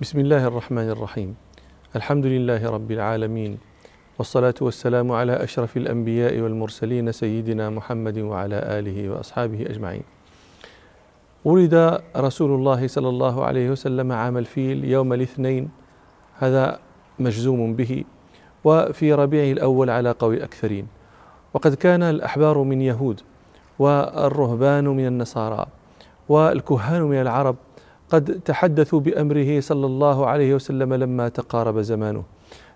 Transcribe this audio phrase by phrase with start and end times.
[0.00, 1.34] بسم الله الرحمن الرحيم
[1.96, 3.58] الحمد لله رب العالمين
[4.18, 10.02] والصلاة والسلام على أشرف الأنبياء والمرسلين سيدنا محمد وعلى آله وأصحابه أجمعين
[11.44, 15.70] ولد رسول الله صلى الله عليه وسلم عام الفيل يوم الاثنين
[16.38, 16.78] هذا
[17.18, 18.04] مجزوم به
[18.64, 20.86] وفي ربيع الأول على قول الأكثرين
[21.54, 23.20] وقد كان الأحبار من يهود
[23.78, 25.66] والرهبان من النصارى
[26.28, 27.56] والكهان من العرب
[28.10, 32.22] قد تحدثوا بأمره صلى الله عليه وسلم لما تقارب زمانه.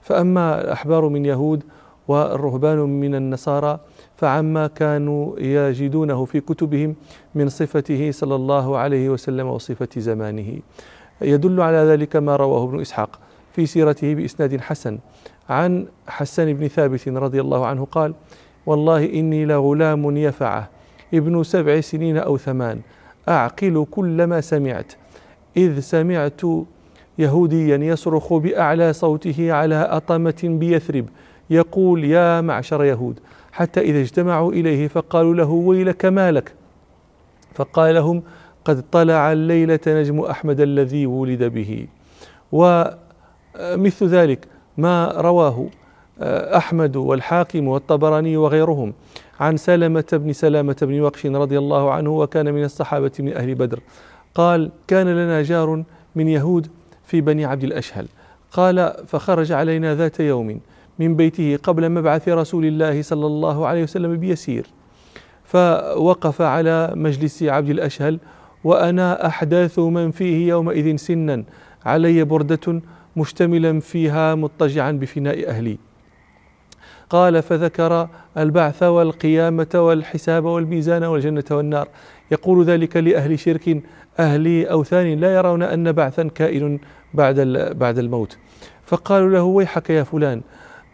[0.03, 1.63] فأما الأحبار من يهود
[2.09, 3.79] والرهبان من النصارى
[4.17, 6.95] فعما كانوا يجدونه في كتبهم
[7.35, 10.59] من صفته صلى الله عليه وسلم وصفة زمانه.
[11.23, 13.19] يدل على ذلك ما رواه ابن إسحاق
[13.53, 14.99] في سيرته بإسناد حسن.
[15.49, 18.15] عن حسان بن ثابت رضي الله عنه قال
[18.67, 20.71] والله إني لغلام يفعه.
[21.15, 22.81] ابن سبع سنين أو ثمان.
[23.29, 24.93] أعقل كل ما سمعت.
[25.57, 26.41] إذ سمعت
[27.19, 31.07] يهوديا يصرخ بأعلى صوته على أطمة بيثرب
[31.51, 33.21] يقول يا معشر يهود
[33.53, 36.53] حتى إذا اجتمعوا إليه فقالوا له ويلك ما لك؟
[37.55, 38.23] فقال لهم
[38.65, 41.87] قد طلع الليلة نجم أحمد الذي ولد به.
[42.53, 44.47] ومثل ذلك
[44.79, 45.67] ما رواه
[46.57, 48.93] أحمد والحاكم والطبراني وغيرهم
[49.41, 53.81] عن سلمة بن سلامة بن وقش رضي الله عنه وكان من الصحابة من أهل بدر.
[54.35, 55.85] قال كان لنا جار
[56.17, 56.67] من يهود
[57.05, 58.07] في بني عبد الأشهل.
[58.53, 60.61] قال فخرج علينا ذات يوم
[60.99, 64.67] من بيته قبل مبعث رسول الله صلى الله عليه وسلم بيسير
[65.45, 68.19] فوقف على مجلس عبد الأشهل
[68.65, 71.45] وأنا أحداث من فيه يومئذ سنا
[71.85, 72.81] علي بردة
[73.17, 75.79] مشتملا فيها مضطجعا بفناء أهلي.
[77.15, 78.09] قال فذكر
[78.39, 81.89] البعث والقيامة والحساب والميزان والجنة والنار.
[82.31, 83.83] يقول ذلك لأهل شرك
[84.19, 86.79] أهل أوثان لا يرون أن بعثا كائن
[87.15, 87.41] بعد
[87.79, 88.39] بعد الموت.
[88.87, 90.41] فقالوا له ويحك يا فلان؟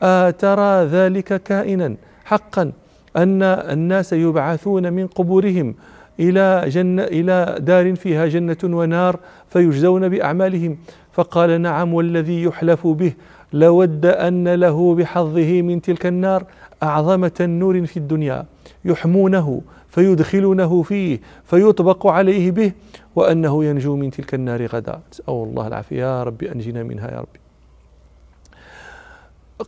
[0.02, 2.72] أترى ذلك كائنا حقا
[3.16, 5.74] أن الناس يبعثون من قبورهم
[6.20, 10.78] إلى جنة إلى دار فيها جنة ونار فيجزون بأعمالهم؟
[11.12, 13.12] فقال نعم والذي يحلف به
[13.52, 16.44] لود أن له بحظه من تلك النار
[16.82, 18.46] أعظم تنور في الدنيا
[18.84, 22.72] يحمونه فيدخلونه فيه فيطبق عليه به
[23.16, 25.00] وأنه ينجو من تلك النار غدا.
[25.12, 26.00] نسأل الله العافية.
[26.00, 27.36] يا رب أنجنا منها يا رب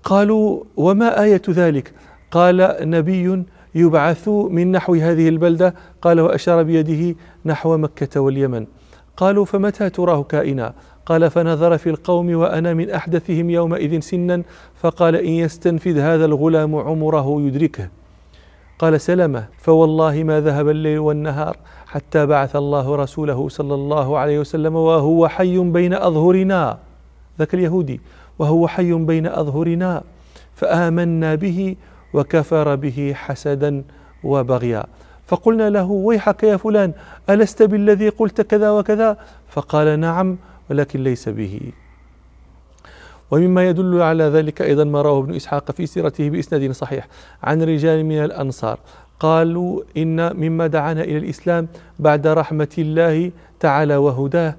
[0.05, 1.93] قالوا وما آية ذلك؟
[2.31, 3.45] قال نبي
[3.75, 8.67] يبعث من نحو هذه البلدة قال وأشار بيده نحو مكة واليمن.
[9.17, 10.75] قالوا فمتى تراه كائنا؟
[11.07, 14.43] قال فنظر في القوم وأنا من أحدثهم يومئذ سنا.
[14.83, 17.89] فقال إن يستنفذ هذا الغلام عمره يدركه.
[18.79, 24.77] قال سلمة فوالله ما ذهب الليل والنهار حتى بعث الله رسوله صلى الله عليه وسلم
[24.77, 26.79] وهو حي بين أظهرنا.
[27.39, 28.01] ذاك اليهودي.
[28.39, 30.03] وهو حي بين أظهرنا
[30.55, 31.77] فآمنا به
[32.15, 33.85] وكفر به حسدا
[34.25, 34.85] وبغيا.
[35.27, 36.93] فقلنا له ويحك يا فلان
[37.31, 39.17] ألست بالذي قلت كذا وكذا؟
[39.49, 40.37] فقال نعم.
[40.71, 41.61] ولكن ليس به.
[43.31, 47.09] ومما يدل على ذلك أيضا ما رواه ابن إسحاق في سيرته بإسناد صحيح.
[47.43, 48.79] عن رجال من الأنصار
[49.21, 51.69] قالوا إن مما دعانا إلى الإسلام
[51.99, 53.31] بعد رحمة الله
[53.61, 54.55] تعالى وهداه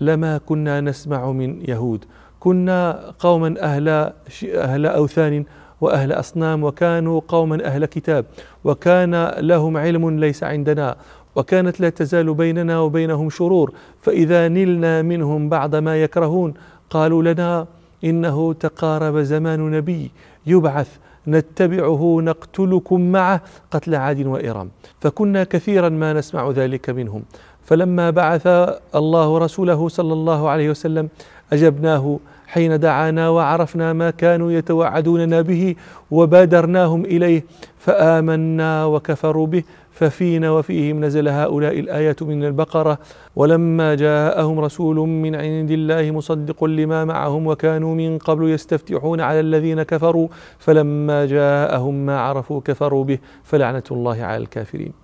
[0.00, 2.04] لما كنا نسمع من يهود.
[2.40, 4.12] كنا قوما أهل,
[4.44, 5.44] أهل أوثان
[5.80, 8.24] وأهل أصنام وكانوا قوما أهل كتاب
[8.64, 10.96] وكان لهم علم ليس عندنا
[11.36, 16.54] وكانت لا تزال بيننا وبينهم شرور فإذا نلنا منهم بعض ما يكرهون
[16.90, 17.66] قالوا لنا
[18.04, 20.10] إنه تقارب زمان نبي
[20.46, 20.88] يبعث
[21.28, 23.40] نتبعه نقتلكم معه
[23.70, 24.68] قتل عاد وإرم.
[25.00, 27.22] فكنا كثيرا ما نسمع ذلك منهم.
[27.64, 28.46] فلما بعث
[28.94, 31.08] الله رسوله صلى الله عليه وسلم
[31.52, 35.74] أجبناه حين دعانا وعرفنا ما كانوا يتوعدوننا به
[36.10, 37.44] وبادرناهم إليه
[37.78, 39.62] فآمنا وكفروا به
[39.94, 42.98] ففينا وفيهم نزل هؤلاء الآيات من البقرة
[43.36, 49.82] ولما جاءهم رسول من عند الله مصدق لما معهم وكانوا من قبل يستفتحون على الذين
[49.82, 50.28] كفروا
[50.58, 55.03] فلما جاءهم ما عرفوا كفروا به فلعنة الله على الكافرين.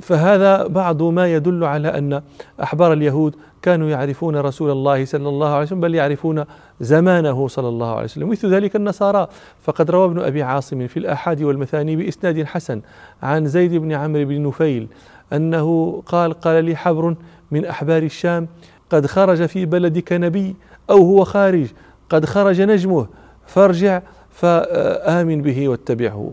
[0.00, 2.22] فهذا بعض ما يدل على أن
[2.62, 6.44] أحبار اليهود كانوا يعرفون رسول الله صلى الله عليه وسلم بل يعرفون
[6.80, 8.28] زمانه صلى الله عليه وسلم.
[8.28, 9.28] مثل ذلك النصارى.
[9.62, 12.80] فقد روى ابن أبي عاصم في الاحاد والمثاني بإسناد حسن
[13.22, 14.88] عن زيد بن عمرو بن نفيل
[15.32, 17.14] أنه قال قال لي حبر
[17.50, 18.48] من أحبار الشام
[18.90, 20.56] قد خرج في بلدك نبي
[20.90, 21.66] أو هو خارج
[22.10, 23.06] قد خرج نجمه
[23.46, 26.32] فارجع فآمن به واتبعه.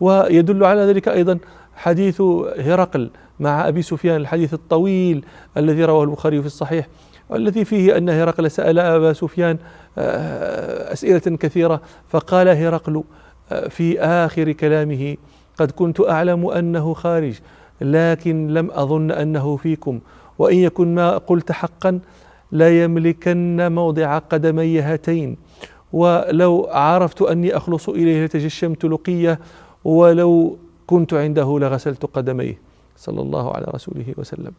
[0.00, 1.38] ويدل على ذلك أيضا
[1.80, 2.20] حديث
[2.58, 3.10] هرقل
[3.40, 5.24] مع أبي سفيان الحديث الطويل
[5.56, 6.88] الذي رواه البخاري في الصحيح
[7.28, 9.58] والذي فيه أن هرقل سأل أبا سفيان
[9.98, 13.02] آه، أسئلة كثيرة فقال هرقل
[13.52, 15.16] آه، في آخر كلامه
[15.58, 17.34] قد كنت أعلم أنه خارج
[17.80, 20.00] لكن لم أظن أنه فيكم
[20.38, 22.00] وإن يكن ما قلت حقا
[22.52, 25.36] لا يملكن موضع قدمي هاتين
[25.92, 29.38] ولو عرفت أني أخلص إليه لتجشمت لقية
[29.84, 30.58] ولو
[30.90, 32.58] كنت عنده لغسلت قدميه.
[32.96, 34.52] صلى الله على رسوله وسلم.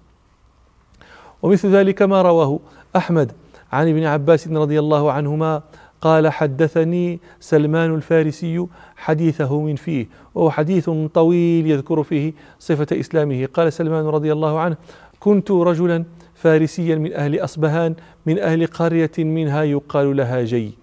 [1.41, 2.59] ومثل ذلك ما رواه
[2.95, 3.31] أحمد
[3.71, 5.61] عن ابن عباس رضي الله عنهما
[6.01, 13.45] قال حدثني سلمان الفارسي حديثه من فيه وهو حديث طويل يذكر فيه صفة إسلامه.
[13.45, 14.77] قال سلمان رضي الله عنه
[15.19, 16.05] كنت رجلا
[16.35, 17.95] فارسيا من أهل أصبهان
[18.25, 20.73] من أهل قرية منها يقال لها جي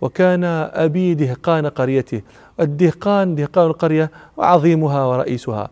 [0.00, 0.44] وكان
[0.84, 2.22] أبي دهقان قريته
[2.60, 5.68] الدهقان دهقان القرية وعظيمها ورئيسها.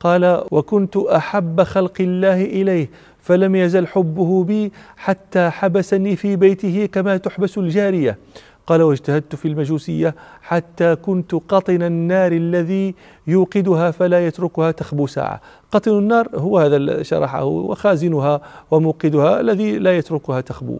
[0.00, 2.90] قال وكنت أحب خلق الله إليه
[3.20, 8.18] فلم يزل حبه بي حتى حبسني في بيته كما تحبس الجارية.
[8.66, 12.94] قال واجتهدت في المجوسية حتى كنت قطن النار الذي
[13.26, 15.40] يوقدها فلا يتركها تخبو ساعة.
[15.72, 20.78] قطن النار هو هذا شرحه وخازنها وموقدها الذي لا يتركها تخبو.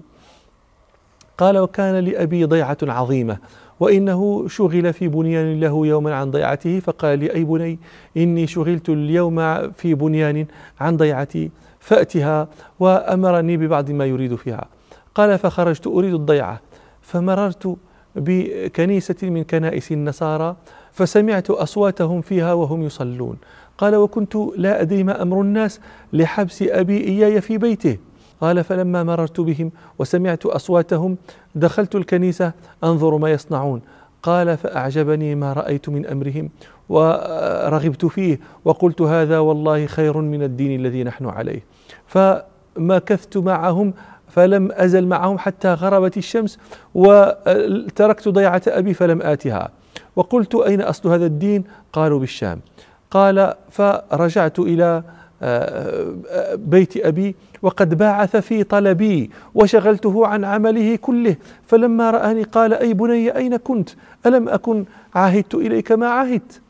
[1.39, 3.39] قال وكان لأبي ضيعة عظيمة
[3.81, 7.79] وإنه شغل في بنيان له يوما عن ضيعته فقال لي أي بني
[8.17, 10.47] إني شغلت اليوم في بنيان
[10.81, 12.49] عن ضيعتي فأتها
[12.81, 14.69] وأمرني ببعض ما يريد فيها.
[15.15, 16.61] قال فخرجت أريد الضيعة
[17.03, 17.77] فمررت
[18.17, 20.57] بكنيسة من كنائس النصارى
[20.93, 23.37] فسمعت أصواتهم فيها وهم يصلون.
[23.79, 25.81] قال وكنت لا أدري ما أمر الناس
[26.13, 27.97] لحبس أبي إياي في بيته.
[28.41, 31.17] قال فلما مررت بهم وسمعت أصواتهم
[31.55, 32.53] دخلت الكنيسة
[32.85, 33.81] أنظر ما يصنعون.
[34.23, 36.51] قال فأعجبني ما رأيت من أمرهم
[36.89, 41.65] ورغبت فيه وقلت هذا والله خير من الدين الذي نحن عليه.
[42.07, 43.95] فمكثت معهم
[44.29, 46.59] فلم أزل معهم حتى غربت الشمس
[46.95, 49.71] وتركت ضيعة أبي فلم آتها.
[50.17, 52.61] وقلت أين أصل هذا الدين؟ قالوا بالشام.
[53.11, 55.03] قال فرجعت آه،
[56.55, 61.37] بيت أبي وقد باعث في طلبي وشغلته عن عمله كله.
[61.67, 63.91] فلما رآني قال أي بني أين كنت؟
[64.27, 66.61] ألم أكن عاهدت إليك ما عهدت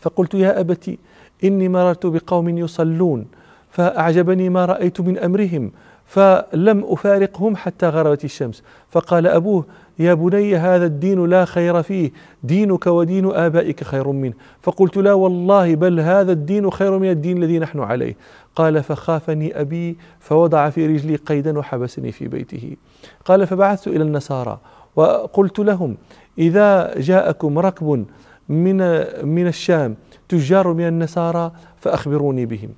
[0.00, 0.98] فقلت يا أبتي
[1.44, 3.26] إني مررت بقوم يصلون
[3.70, 5.72] فأعجبني ما رأيت من أمرهم.
[6.06, 8.62] فلم أفارقهم حتى غربت الشمس.
[8.90, 9.64] فقال أبوه
[9.98, 12.12] يا بني هذا الدين لا خير فيه.
[12.42, 14.32] دينك ودين آبائك خير منه.
[14.62, 18.16] فقلت لا والله بل هذا الدين خير من الدين الذي نحن عليه.
[18.56, 22.76] قال فخافني أبي فوضع في رجلي قيدا وحبسني في بيته.
[23.24, 24.58] قال فبعثت إلى النصارى
[24.96, 25.96] وقلت لهم
[26.38, 28.06] إذا جاءكم ركب
[28.48, 28.76] من
[29.26, 29.96] من الشام
[30.28, 32.68] تجار من النصارى فأخبروني بهم.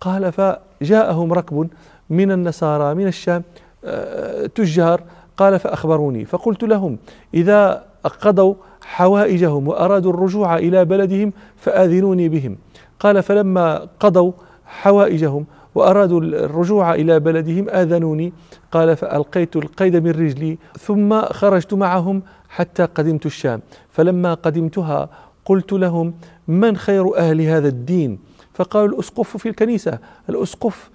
[0.00, 1.68] قال فجاءهم ركب
[2.10, 3.42] من النصارى من الشام
[3.84, 5.02] آه، تجار
[5.36, 6.24] قال فأخبروني.
[6.24, 6.98] فقلت لهم
[7.34, 7.84] إذا
[8.20, 12.56] قضوا حوائجهم وأرادوا الرجوع إلى بلدهم فآذنوني بهم.
[13.00, 14.32] قال فلما قضوا
[14.66, 18.32] حوائجهم وأرادوا الرجوع إلى بلدهم آذنوني.
[18.72, 23.60] قال فألقيت القيد من رجلي ثم خرجت معهم حتى قدمت الشام.
[23.90, 25.08] فلما قدمتها
[25.44, 26.14] قلت لهم
[26.48, 28.18] من خير أهل هذا الدين؟
[28.54, 29.98] فقالوا الأسقف في الكنيسة.
[30.28, 30.90] الأسقف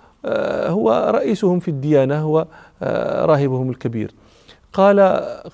[0.68, 2.48] هو رئيسهم في الديانة هو
[2.84, 4.12] آه، راهبهم الكبير.
[4.74, 5.00] قال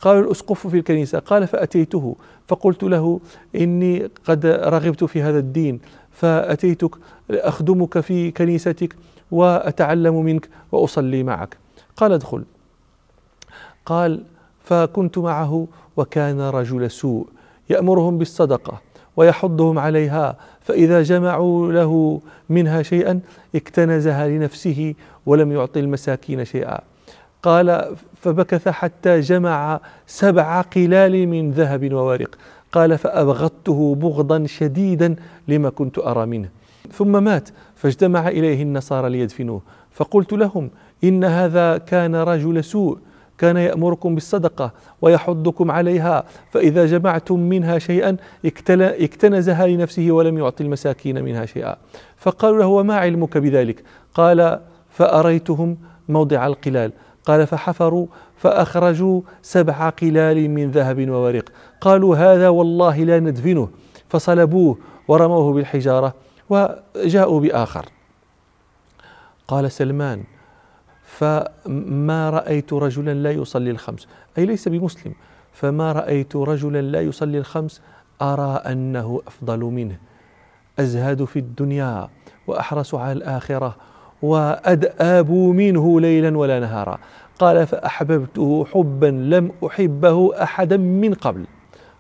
[0.02, 2.16] قال الأسقف في الكنيسة قال فأتيته
[2.48, 3.20] فقلت له
[3.56, 5.80] إني قد رغبت في هذا الدين
[6.12, 6.96] فأتيتك
[7.32, 8.96] أخدمك في كنيستك
[9.32, 11.58] وأتعلم منك وأصلي معك.
[11.98, 12.44] قال ادخل.
[13.86, 14.24] قال
[14.64, 17.28] فكنت معه وكان رجل سوء
[17.70, 18.82] يأمرهم بالصدقة
[19.18, 23.20] ويحضهم عليها فإذا جمعوا له منها شيئا
[23.56, 24.94] اكتنزها لنفسه
[25.26, 26.80] ولم يعطي المساكين شيئا.
[27.44, 32.36] قال فبكث حتى جمع سبع قلال من ذهب وورق.
[32.72, 35.16] قال فأبغضته بغضا شديدا
[35.48, 36.50] لما كنت أرى منه.
[36.94, 39.62] ثم مات فاجتمع إليه النصارى ليدفنوه.
[39.92, 40.70] فقلت لهم
[41.04, 42.98] إن هذا كان رجل سوء.
[43.38, 48.18] كان يأمركم بالصدقة ويحضكم عليها فإذا جمعتم منها شيئا
[48.76, 51.76] اكتنزها لنفسه ولم يعطي المساكين منها شيئا.
[52.18, 55.78] فقالوا له وما علمك بذلك؟ قال فأريتهم
[56.10, 56.92] موضع القلال.
[57.26, 61.46] قال فحفروا فأخرجوا سبع قلال من ذهب وورق.
[61.82, 63.70] قالوا هذا والله لا ندفنه.
[64.10, 64.78] فصلبوه
[65.08, 66.14] ورموه بالحجارة
[66.50, 67.86] وجاءوا بآخر.
[69.48, 70.24] قال سلمان
[71.16, 74.08] فما رأيت رجلا لا يصلي الخمس.
[74.38, 75.14] أي ليس بمسلم.
[75.54, 77.82] فما رأيت رجلا لا يصلي الخمس
[78.22, 79.98] أرى أنه أفضل منه.
[80.80, 82.10] أزهد في الدنيا
[82.48, 83.76] وأحرص على الآخرة
[84.22, 86.98] وأدآبوا منه ليلا ولا نهارا.
[87.40, 91.46] قال فأحببته حبا لم أحبه أحدا من قبل.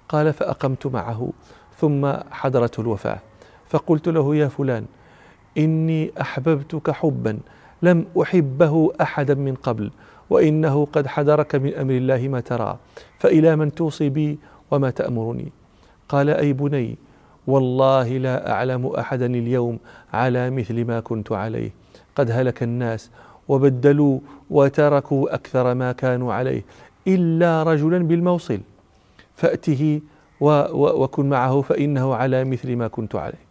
[0.10, 1.30] قال فأقمت معه
[1.78, 3.20] ثم حضرته الوفاة.
[3.70, 4.86] فقلت له يا فلان
[5.58, 7.40] إني أحببتك حبا.
[7.82, 9.92] لم أحبه أحدا من قبل
[10.30, 12.78] وإنه قد حضرك من أمر الله ما ترى
[13.20, 14.40] فإلى من توصي بي
[14.72, 15.52] وما تأمرني؟
[16.10, 16.98] قال أي بني
[17.48, 19.80] والله لا أعلم أحدا اليوم
[20.14, 21.72] على مثل ما كنت عليه.
[22.16, 23.12] قد هلك الناس
[23.48, 26.62] وبدلوا وتركوا أكثر ما كانوا عليه
[27.08, 28.60] إلا رجلا بالموصل.
[29.36, 30.02] فأته
[30.42, 33.46] وكن معه فإنه على مثل ما كنت عليه.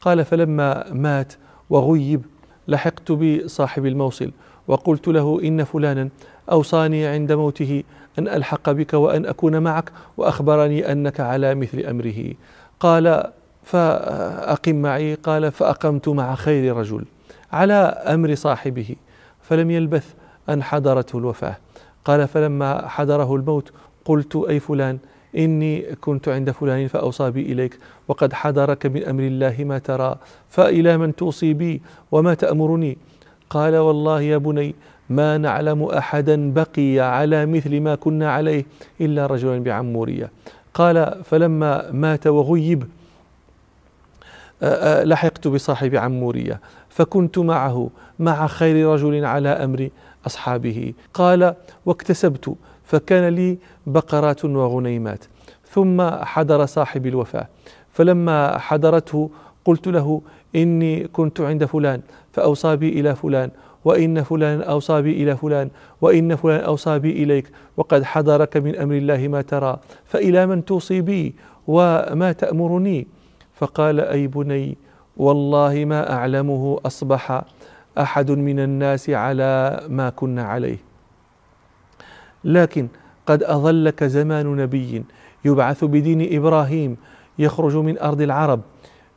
[0.00, 1.32] قال فلما مات
[1.70, 2.22] وغيب
[2.68, 4.30] لحقت بصاحب الموصل
[4.68, 6.08] وقلت له إن فلانا
[6.50, 7.82] أوصاني عند موته
[8.18, 12.34] أن ألحق بك وأن أكون معك وأخبرني أنك على مثل أمره.
[12.80, 13.32] قال
[13.62, 17.04] فأقم معي قال فأقمت مع خير رجل
[17.52, 17.74] على
[18.06, 18.96] أمر صاحبه
[19.42, 20.14] فلم يلبث
[20.48, 21.56] أن حضرته الوفاة.
[22.04, 23.72] قال فلما حضره الموت
[24.04, 24.98] قلت أي فلان
[25.36, 30.18] إني كنت عند فلان فأوصى بي إليك وقد حضرك من أمر الله ما ترى
[30.48, 31.82] فإلى من توصي بي
[32.12, 32.98] وما تأمرني؟
[33.50, 34.74] قال والله يا بني
[35.10, 38.64] ما نعلم أحدا بقي على مثل ما كنا عليه
[39.00, 40.30] إلا رجلا بعمورية.
[40.74, 42.84] قال فلما مات وغيب
[44.82, 49.88] لحقت بصاحب عمورية فكنت معه مع خير رجل على أمر
[50.26, 50.92] أصحابه.
[51.14, 51.54] قال
[51.86, 52.54] واكتسبت
[52.88, 55.22] فكان لي بقرات وغنيمات.
[55.72, 55.98] ثم
[56.32, 57.46] حضر صاحب الوفاة.
[57.92, 59.30] فلما حضرته
[59.64, 60.22] قلت له
[60.56, 62.00] إني كنت عند فلان
[62.32, 63.50] فأوصى بي إلى فلان
[63.84, 65.68] وإن فلان أوصى بي إلى فلان
[66.00, 71.00] وإن فلان أوصى بي إليك وقد حضرك من أمر الله ما ترى فإلى من توصي
[71.00, 71.34] بي
[71.66, 73.06] وما تأمرني؟
[73.54, 74.78] فقال أي بني
[75.16, 77.44] والله ما أعلمه أصبح
[77.98, 80.87] أحد من الناس على ما كنا عليه.
[82.44, 82.88] لكن
[83.26, 85.04] قد أظلك زمان نبي
[85.44, 86.96] يبعث بدين إبراهيم
[87.38, 88.60] يخرج من أرض العرب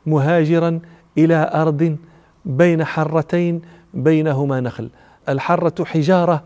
[0.06, 0.80] مهاجرا
[1.18, 1.96] إلى أرض
[2.44, 3.62] بين حرتين
[3.94, 4.90] بينهما نخل.
[5.28, 6.42] الحرة حجارة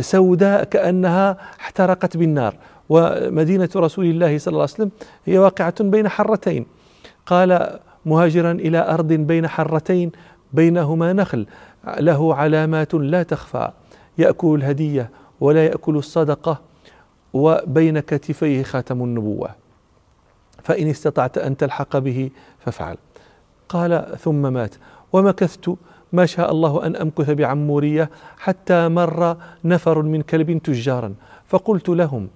[0.00, 2.54] سوداء كأنها احترقت بالنار
[2.88, 4.90] ومدينة رسول الله صلى الله عليه وسلم
[5.26, 6.66] هي واقعة بين حرتين.
[7.26, 10.12] قال مهاجرا إلى أرض بين حرتين
[10.52, 11.46] بينهما نخل
[11.98, 13.70] له علامات لا تخفى.
[14.18, 16.60] يأكل الهدية ولا يأكل الصدقة
[17.32, 19.50] وبين كتفيه خاتم النبوة.
[20.62, 22.96] فإن استطعت أن تلحق به فافعل.
[23.68, 24.74] قال ثم مات.
[25.12, 25.74] ومكثت.
[26.12, 31.14] ما شاء الله أن أمكث بعمورية حتى مر نفر من كلب تجارا.
[31.46, 32.28] فقلت لهم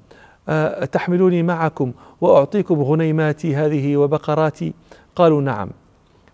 [0.48, 4.72] آه، تحملوني معكم وأعطيكم غنيماتي هذه وبقراتي؟
[5.16, 5.70] قالوا نعم.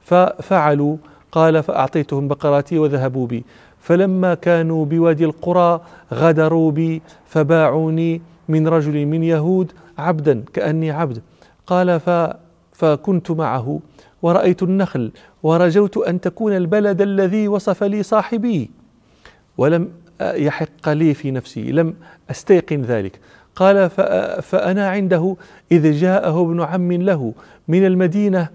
[0.02, 0.96] ففعلوا.
[1.32, 3.44] قال فأعطيتهم بقراتي وذهبوا بي.
[3.80, 5.80] فلما كانوا بوادي القرى
[6.12, 11.22] غدروا بي فباعوني من رجل من يهود عبدا كأني عبد.
[11.66, 12.10] قال ف
[12.72, 13.80] فكنت معه
[14.22, 18.70] ورأيت النخل ورجوت أن تكون البلد الذي وصف لي صاحبي.
[19.58, 19.88] ولم
[20.20, 21.94] يحق لي في نفسي لم
[22.30, 23.20] أستيقن ذلك.
[23.56, 23.90] قال
[24.42, 25.36] فأنا عنده
[25.72, 27.34] إذ جاءه ابن عم له
[27.68, 28.48] من المدينة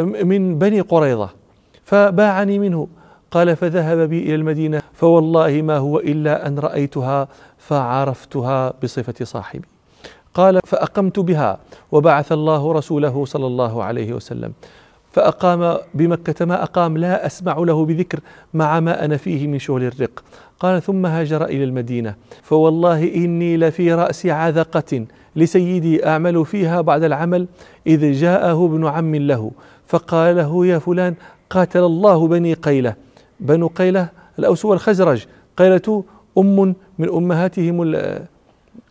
[0.00, 1.30] من بني قريظة
[1.84, 2.88] فباعني منه
[3.30, 9.64] قال فذهب بي إلى المدينة فوالله ما هو إلا أن رأيتها فعرفتها بصفة صاحبي.
[10.34, 11.58] قال فأقمت بها
[11.92, 14.52] وبعث الله رسوله صلى الله عليه وسلم.
[15.12, 18.20] فأقام بمكة ما أقام لا أسمع له بذكر
[18.54, 20.22] مع ما أنا فيه من شغل الرق.
[20.60, 22.14] قال ثم هاجر إلى المدينة.
[22.42, 25.06] فوالله إني لفي رأس عذقة
[25.36, 27.46] لسيدي أعمل فيها بعد العمل
[27.86, 29.50] إذ جاءه ابن عم له
[29.86, 31.14] فقال له يا فلان
[31.50, 33.09] قاتل الله بني قيلة.
[33.40, 35.26] بنو قيلة الأوس والخزرج.
[35.56, 36.04] قيلة
[36.38, 37.94] أم من أمهاتهم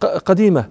[0.04, 0.66] القديمة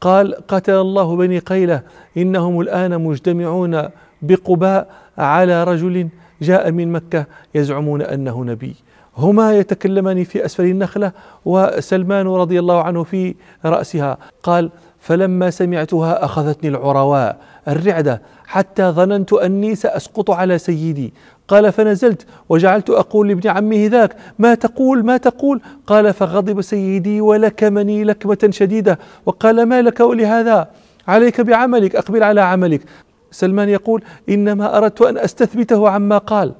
[0.00, 1.82] قال قتل الله بني قيلة
[2.16, 3.88] إنهم الآن مجتمعون
[4.22, 6.08] بقباء على رجل
[6.42, 8.76] جاء من مكة يزعمون أنه نبي.
[9.18, 11.12] هما يتكلمان في أسفل النخلة
[11.44, 14.18] وسلمان رضي الله عنه في رأسها.
[14.42, 21.14] قال فلما سمعتها أخذتني العرواء الرعدة حتى ظننت أني سأسقط على سيدي.
[21.48, 28.04] قال فنزلت وجعلت أقول لابن عمه ذاك ما تقول ما تقول؟ قال فغضب سيدي ولكمني
[28.04, 30.68] لكمة شديدة وقال ما لك ولهذا؟
[31.08, 32.82] عليك بعملك أقبل على عملك.
[33.30, 36.54] سلمان يقول إنما أردت أن أستثبته عما قال.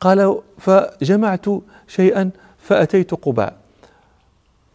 [0.00, 1.46] قال فجمعت
[1.88, 3.56] شيئا فأتيت قباء.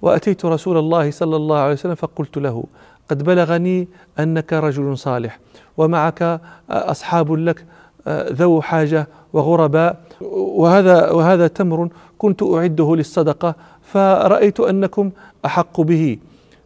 [0.01, 2.63] وأتيت رسول الله صلى الله عليه وسلم فقلت له
[3.09, 3.87] قد بلغني
[4.19, 5.39] أنك رجل صالح
[5.77, 7.65] ومعك أصحاب لك
[8.09, 9.97] ذو حاجة وغرباء.
[10.21, 15.11] وهذا وهذا تمر كنت أعده للصدقة فرأيت أنكم
[15.45, 16.17] أحق به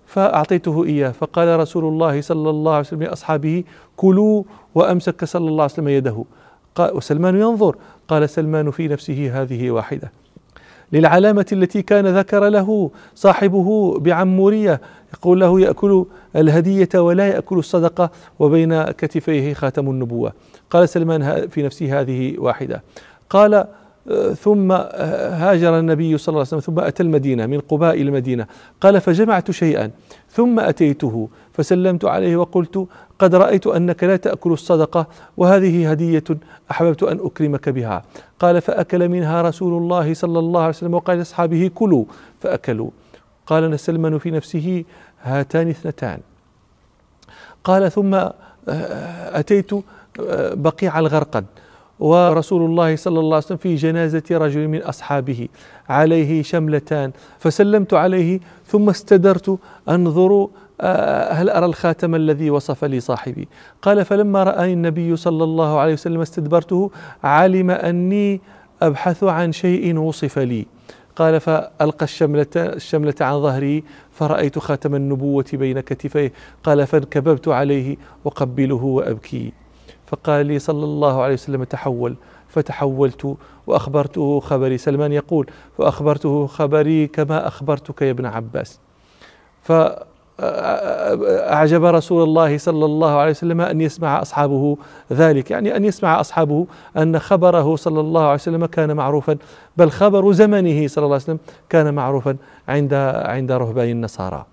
[0.05, 1.11] فأعطيته إياه.
[1.11, 3.63] فقال رسول الله صلى الله عليه وسلم لأصحابه
[3.97, 4.43] كلوا
[4.75, 6.23] وأمسك صلى الله عليه وسلم يده.
[6.79, 7.75] وسلمان ينظر
[8.07, 10.11] قال سلمان في نفسه هذه واحدة.
[10.91, 14.81] للعلامة التي كان ذكر له صاحبه بعمورية
[15.13, 18.09] يقول له يأكل الهدية ولا يأكل الصدقة.
[18.39, 20.33] وبين كتفيه خاتم النبوة.
[20.69, 22.83] قال سلمان في نفسه هذه واحدة.
[23.29, 23.67] قال
[24.39, 28.47] ثم هاجر النبي صلى الله عليه وسلم ثم أتى المدينة من قباء المدينة.
[28.81, 29.91] قال فجمعت شيئا
[30.29, 32.87] ثم أتيته فسلمت عليه وقلت
[33.19, 35.07] قد رأيت أنك لا تأكل الصدقة
[35.37, 36.23] وهذه هدية
[36.71, 38.03] أحببت أن أكرمك بها.
[38.39, 42.05] قال فأكل منها رسول الله صلى الله عليه وسلم وقال لأصحابه كلوا
[42.39, 42.89] فأكلوا.
[43.47, 44.83] قال سلمان في نفسه
[45.21, 46.19] هاتان اثنتان.
[47.63, 48.19] قال ثم
[48.67, 49.71] أتيت
[50.53, 51.45] بقيع الغرقد.
[51.99, 55.47] ورسول الله صلى الله عليه وسلم في جنازة رجل من أصحابه
[55.89, 59.59] عليه شملتان فسلمت عليه ثم استدرت
[59.89, 60.47] أنظر
[60.81, 63.47] آه، هل أرى الخاتم الذي وصف لي صاحبي؟
[63.81, 66.91] قال فلما رأى النبي صلى الله عليه وسلم استدبرته
[67.23, 68.41] علم أني
[68.81, 70.65] أبحث عن شيء وصف لي.
[71.15, 76.33] قال فألقى الشملة, الشملة عن ظهري فرأيت خاتم النبوة بين كتفيه.
[76.63, 79.53] قال فانكببت عليه وقبله وأبكي.
[80.07, 82.15] فقال لي صلى الله عليه وسلم تحول.
[82.47, 83.35] فتحولت
[83.67, 85.47] وأخبرته خبري سلمان يقول
[85.77, 88.79] فأخبرته خبري كما أخبرتك يا ابن عباس.
[89.61, 89.71] ف
[90.39, 94.77] أعجب رسول الله صلى الله عليه وسلم أن يسمع أصحابه
[95.11, 99.37] ذلك يعني أن يسمع أصحابه أن خبره صلى الله عليه وسلم كان معروفا
[99.77, 102.37] بل خبر زمنه صلى الله عليه وسلم كان معروفا
[102.67, 102.93] عند
[103.25, 104.45] عند رهبان النصارى.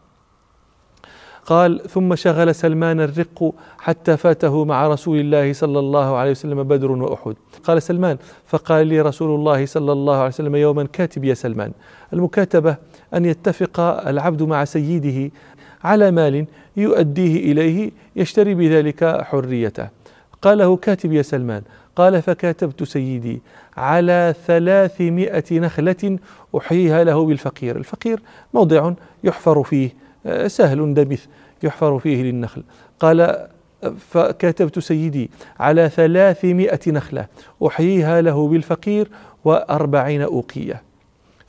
[1.47, 6.91] قال ثم شغل سلمان الرق حتى فاته مع رسول الله صلى الله عليه وسلم بدر
[6.93, 7.35] وأحد.
[7.65, 11.73] قال سلمان فقال لي رسول الله صلى الله عليه وسلم يوما كاتب يا سلمان
[12.13, 12.77] المكاتبة
[13.15, 15.33] أن يتفق العبد مع سيده
[15.85, 19.89] على مال يؤديه إليه يشتري بذلك حريته
[20.43, 21.63] قال له كاتب يا سلمان.
[21.97, 23.43] قال فكاتبت سيدي
[23.77, 26.19] على ثلاثمائة نخلة
[26.57, 28.21] أحييها له بالفقير الفقير
[28.55, 28.93] موضع
[29.25, 30.04] يحفر فيه
[30.47, 31.27] سهل دبث
[31.63, 32.63] يحفر فيه للنخل.
[33.01, 33.49] قال
[34.11, 37.27] فكاتبت سيدي على ثلاثمائة نخلة
[37.67, 39.09] أحييها له بالفقير
[39.45, 40.83] وأربعين أوقية.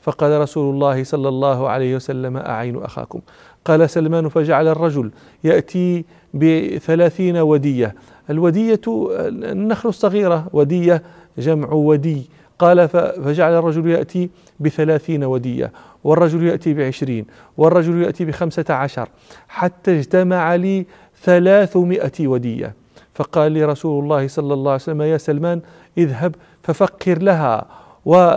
[0.00, 3.20] فقال رسول الله صلى الله عليه وسلم أعين أخاكم.
[3.64, 5.10] قال سلمان فجعل الرجل
[5.44, 7.94] يأتي بثلاثين ودية.
[8.30, 8.80] الودية
[9.28, 11.02] النخل الصغيرة ودية
[11.38, 12.30] جمع ودي.
[12.58, 15.72] قال فجعل الرجل يأتي بثلاثين ودية
[16.04, 19.08] والرجل يأتي بعشرين والرجل يأتي بخمسة عشر
[19.48, 20.86] حتى اجتمع لي
[21.22, 22.74] ثلاثمائة ودية.
[23.14, 25.60] فقال لي رسول الله صلى الله عليه وسلم يا سلمان
[25.98, 27.66] اذهب ففكر لها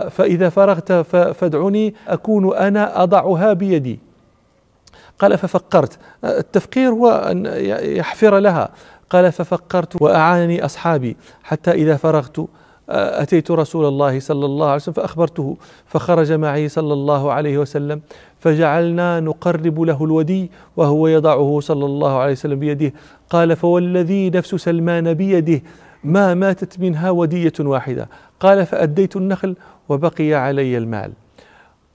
[0.08, 4.00] فإذا فرغت فادعني أكون أنا أضعها بيدي.
[5.18, 7.46] قال ففكرت التفكير هو أن
[7.82, 8.68] يحفر لها.
[9.10, 12.46] قال ففكرت وأعانني أصحابي حتى إذا فرغت
[12.92, 18.00] أتيت رسول الله صلى الله عليه وسلم فأخبرته فخرج معي صلى الله عليه وسلم
[18.38, 22.92] فجعلنا نقرب له الودي وهو يضعه صلى الله عليه وسلم بيده.
[23.30, 25.62] قال فوالذي نفس سلمان بيده
[26.04, 28.08] ما ماتت منها ودية واحدة.
[28.40, 29.56] قال فأديت النخل
[29.88, 31.12] وبقي علي المال.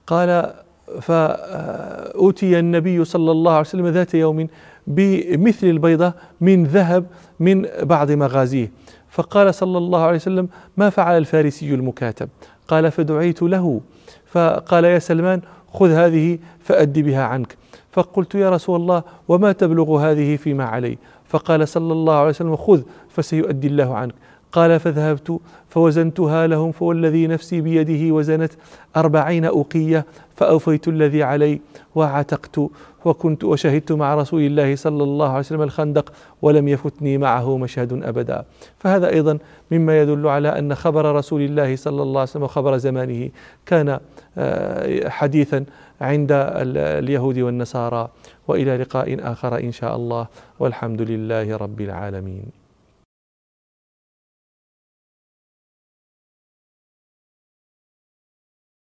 [0.06, 0.52] قال
[1.00, 4.48] فأوتي النبي صلى الله عليه وسلم ذات يوم
[4.86, 7.06] بمثل البيضة من ذهب
[7.40, 8.70] من بعض مغازيه.
[9.16, 12.28] فقال صلى الله عليه وسلم ما فعل الفارسي المكاتب؟
[12.68, 13.80] قال فدعيت له.
[14.26, 15.40] فقال يا سلمان
[15.72, 17.56] خذ هذه فأد بها عنك.
[17.92, 22.82] فقلت يا رسول الله وما تبلغ هذه فيما علي؟ فقال صلى الله عليه وسلم خذ
[23.08, 24.14] فسيؤدي الله عنك.
[24.56, 28.52] قال فذهبت فوزنتها لهم فوالذي نفسي بيده وزنت
[28.96, 31.60] أربعين أوقية فأوفيت الذي علي
[31.94, 32.60] وعتقت
[33.04, 38.44] وكنت وشهدت مع رسول الله صلى الله عليه وسلم الخندق ولم يفتني معه مشهد أبدا.
[38.78, 39.38] فهذا أيضا
[39.70, 43.30] مما يدل على أن خبر رسول الله صلى الله عليه وسلم وخبر زمانه
[43.66, 43.98] كان
[44.38, 45.64] آه، حديثا
[46.00, 48.08] عند اليهود والنصارى.
[48.48, 50.26] وإلى لقاء آخر إن شاء الله.
[50.58, 52.65] والحمد لله رب العالمين.